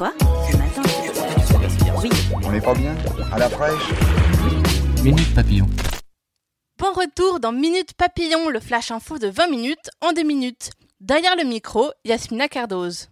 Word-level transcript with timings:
Quoi 0.00 0.14
Ce 0.50 0.56
matin 0.56 0.82
Oui. 2.02 2.08
On 2.32 2.50
n'est 2.50 2.60
pas 2.62 2.72
bien 2.72 2.96
À 3.30 3.38
la 3.38 3.50
fraîche 3.50 3.90
Minute 5.04 5.34
Papillon. 5.34 5.66
Bon 6.78 6.90
retour 6.94 7.38
dans 7.38 7.52
Minute 7.52 7.92
Papillon, 7.92 8.48
le 8.48 8.60
flash 8.60 8.92
info 8.92 9.18
de 9.18 9.28
20 9.28 9.48
minutes 9.48 9.90
en 10.00 10.14
2 10.14 10.22
minutes. 10.22 10.70
Derrière 11.00 11.36
le 11.36 11.44
micro, 11.44 11.90
Yasmina 12.06 12.48
Cardoz. 12.48 13.10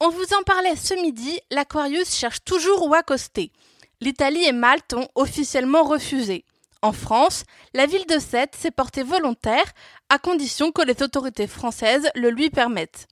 On 0.00 0.08
vous 0.08 0.34
en 0.38 0.42
parlait 0.46 0.76
ce 0.76 0.94
midi, 1.02 1.38
l'Aquarius 1.50 2.14
cherche 2.14 2.42
toujours 2.44 2.88
où 2.88 2.94
accoster. 2.94 3.52
L'Italie 4.00 4.46
et 4.46 4.52
Malte 4.52 4.94
ont 4.94 5.08
officiellement 5.16 5.82
refusé. 5.82 6.46
En 6.82 6.92
France, 6.92 7.44
la 7.74 7.86
ville 7.86 8.06
de 8.06 8.18
Sète 8.18 8.54
s'est 8.54 8.70
portée 8.70 9.02
volontaire 9.02 9.64
à 10.08 10.18
condition 10.18 10.72
que 10.72 10.82
les 10.82 11.02
autorités 11.02 11.46
françaises 11.46 12.08
le 12.14 12.30
lui 12.30 12.50
permettent. 12.50 13.06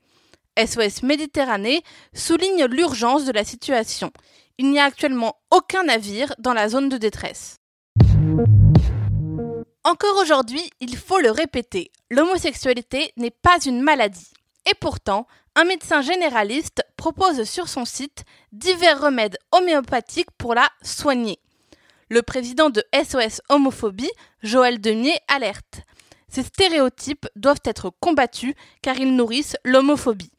SOS 0.58 1.02
Méditerranée 1.02 1.82
souligne 2.14 2.66
l'urgence 2.66 3.24
de 3.24 3.32
la 3.32 3.44
situation. 3.44 4.12
Il 4.58 4.70
n'y 4.70 4.78
a 4.78 4.84
actuellement 4.84 5.36
aucun 5.50 5.84
navire 5.84 6.32
dans 6.38 6.52
la 6.52 6.68
zone 6.68 6.88
de 6.88 6.96
détresse. 6.96 7.56
Encore 9.82 10.16
aujourd'hui, 10.22 10.70
il 10.80 10.96
faut 10.96 11.18
le 11.18 11.30
répéter, 11.30 11.90
l'homosexualité 12.10 13.12
n'est 13.16 13.30
pas 13.30 13.58
une 13.66 13.82
maladie. 13.82 14.32
Et 14.70 14.74
pourtant, 14.74 15.26
un 15.56 15.64
médecin 15.64 16.00
généraliste 16.00 16.82
propose 16.96 17.44
sur 17.44 17.68
son 17.68 17.84
site 17.84 18.24
divers 18.52 19.00
remèdes 19.00 19.36
homéopathiques 19.52 20.30
pour 20.38 20.54
la 20.54 20.68
soigner. 20.82 21.38
Le 22.14 22.22
président 22.22 22.70
de 22.70 22.80
SOS 22.94 23.40
Homophobie, 23.48 24.12
Joël 24.40 24.80
Demier, 24.80 25.18
alerte. 25.26 25.80
Ces 26.28 26.44
stéréotypes 26.44 27.26
doivent 27.34 27.64
être 27.64 27.90
combattus 27.98 28.54
car 28.82 28.96
ils 29.00 29.16
nourrissent 29.16 29.56
l'homophobie. 29.64 30.30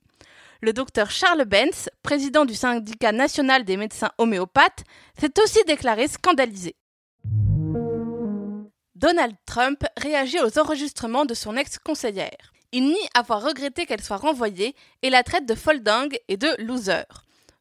Le 0.62 0.72
docteur 0.72 1.12
Charles 1.12 1.44
Benz, 1.44 1.90
président 2.02 2.46
du 2.46 2.56
syndicat 2.56 3.12
national 3.12 3.66
des 3.66 3.76
médecins 3.76 4.12
homéopathes, 4.18 4.86
s'est 5.20 5.38
aussi 5.44 5.62
déclaré 5.68 6.08
scandalisé. 6.08 6.78
Donald 8.96 9.36
Trump 9.46 9.84
réagit 9.98 10.40
aux 10.40 10.58
enregistrements 10.58 11.26
de 11.26 11.34
son 11.34 11.58
ex-conseillère. 11.58 12.54
Il 12.72 12.86
nie 12.86 13.10
avoir 13.14 13.44
regretté 13.44 13.86
qu'elle 13.86 14.02
soit 14.02 14.16
renvoyée 14.16 14.76
et 15.02 15.10
la 15.10 15.24
traite 15.24 15.46
de 15.46 15.56
folding 15.56 16.18
et 16.30 16.38
de 16.38 16.56
loser. 16.58 17.04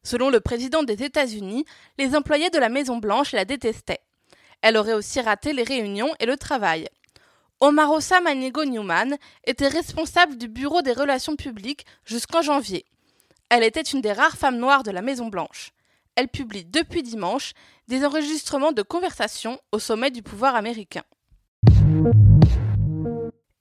Selon 0.03 0.29
le 0.29 0.39
président 0.39 0.83
des 0.83 1.03
États-Unis, 1.03 1.65
les 1.97 2.15
employés 2.15 2.51
de 2.51 2.59
la 2.59 2.69
Maison-Blanche 2.69 3.33
la 3.33 3.43
détestaient. 3.43 4.04
Elle 4.67 4.77
aurait 4.77 4.93
aussi 4.93 5.21
raté 5.21 5.53
les 5.53 5.61
réunions 5.61 6.09
et 6.19 6.25
le 6.25 6.37
travail. 6.37 6.89
Omarosa 7.59 8.19
Manigo 8.19 8.65
Newman 8.65 9.15
était 9.45 9.67
responsable 9.67 10.37
du 10.37 10.47
bureau 10.47 10.81
des 10.81 10.91
relations 10.91 11.35
publiques 11.35 11.85
jusqu'en 12.03 12.41
janvier. 12.41 12.83
Elle 13.49 13.61
était 13.61 13.83
une 13.83 14.01
des 14.01 14.11
rares 14.11 14.37
femmes 14.37 14.57
noires 14.57 14.81
de 14.81 14.89
la 14.89 15.03
Maison-Blanche. 15.03 15.69
Elle 16.15 16.29
publie 16.29 16.65
depuis 16.65 17.03
dimanche 17.03 17.53
des 17.87 18.03
enregistrements 18.03 18.71
de 18.71 18.81
conversations 18.81 19.59
au 19.71 19.77
sommet 19.77 20.09
du 20.09 20.23
pouvoir 20.23 20.55
américain. 20.55 21.03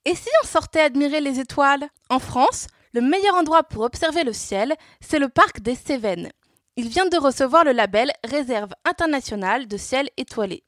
Et 0.06 0.14
si 0.14 0.30
on 0.42 0.46
sortait 0.46 0.80
admirer 0.80 1.20
les 1.20 1.38
étoiles? 1.38 1.86
En 2.08 2.18
France, 2.18 2.66
le 2.94 3.02
meilleur 3.02 3.34
endroit 3.34 3.64
pour 3.64 3.82
observer 3.82 4.24
le 4.24 4.32
ciel, 4.32 4.74
c'est 5.02 5.18
le 5.18 5.28
parc 5.28 5.60
des 5.60 5.74
Cévennes. 5.74 6.32
Il 6.76 6.88
vient 6.88 7.06
de 7.06 7.18
recevoir 7.18 7.62
le 7.62 7.72
label 7.72 8.10
Réserve 8.24 8.72
internationale 8.86 9.68
de 9.68 9.76
ciel 9.76 10.08
étoilé. 10.16 10.64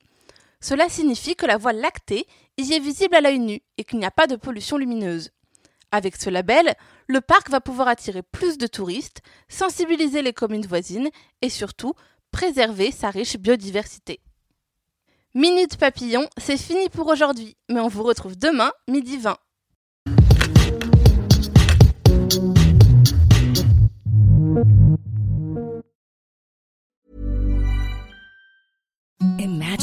Cela 0.69 0.88
signifie 0.88 1.37
que 1.37 1.47
la 1.47 1.59
voie 1.59 1.72
lactée 1.72 2.27
y 2.59 2.72
est 2.72 2.81
visible 2.81 3.15
à 3.15 3.21
l'œil 3.21 3.38
nu 3.38 3.60
et 3.78 3.84
qu'il 3.84 4.00
n'y 4.00 4.04
a 4.04 4.10
pas 4.10 4.27
de 4.27 4.34
pollution 4.34 4.77
lumineuse. 4.77 5.31
Avec 5.93 6.16
ce 6.16 6.28
label, 6.28 6.75
le 7.06 7.21
parc 7.21 7.50
va 7.50 7.60
pouvoir 7.60 7.87
attirer 7.87 8.25
plus 8.25 8.59
de 8.59 8.66
touristes, 8.66 9.22
sensibiliser 9.49 10.22
les 10.22 10.32
communes 10.32 10.66
voisines 10.66 11.09
et 11.41 11.50
surtout 11.50 11.94
préserver 12.32 12.91
sa 12.91 13.10
riche 13.10 13.37
biodiversité. 13.37 14.19
Minute 15.34 15.77
Papillon, 15.77 16.28
c'est 16.37 16.56
fini 16.56 16.88
pour 16.88 17.06
aujourd'hui, 17.06 17.56
mais 17.69 17.78
on 17.78 17.87
vous 17.87 18.03
retrouve 18.03 18.37
demain, 18.37 18.72
midi 18.88 19.19
20. 19.19 19.37